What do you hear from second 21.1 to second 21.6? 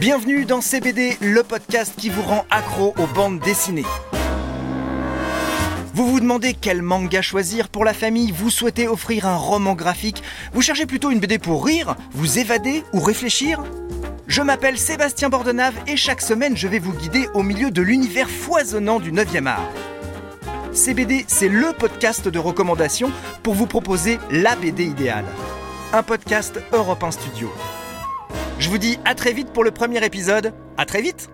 c'est